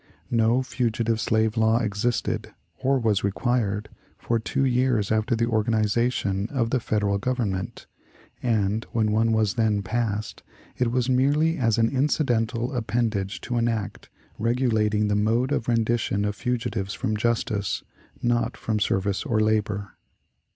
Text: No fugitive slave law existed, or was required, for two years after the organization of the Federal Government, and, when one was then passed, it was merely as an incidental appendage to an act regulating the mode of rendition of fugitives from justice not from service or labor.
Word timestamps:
No 0.31 0.63
fugitive 0.63 1.21
slave 1.21 1.55
law 1.57 1.77
existed, 1.77 2.51
or 2.79 2.97
was 2.97 3.23
required, 3.23 3.87
for 4.17 4.39
two 4.39 4.65
years 4.65 5.11
after 5.11 5.35
the 5.35 5.45
organization 5.45 6.49
of 6.49 6.71
the 6.71 6.79
Federal 6.79 7.19
Government, 7.19 7.85
and, 8.41 8.83
when 8.93 9.11
one 9.11 9.31
was 9.31 9.53
then 9.53 9.83
passed, 9.83 10.41
it 10.75 10.89
was 10.89 11.07
merely 11.07 11.59
as 11.59 11.77
an 11.77 11.95
incidental 11.95 12.73
appendage 12.75 13.41
to 13.41 13.57
an 13.57 13.67
act 13.67 14.09
regulating 14.39 15.07
the 15.07 15.13
mode 15.15 15.51
of 15.51 15.67
rendition 15.67 16.25
of 16.25 16.35
fugitives 16.35 16.95
from 16.95 17.15
justice 17.15 17.83
not 18.23 18.57
from 18.57 18.79
service 18.79 19.23
or 19.23 19.39
labor. 19.39 19.91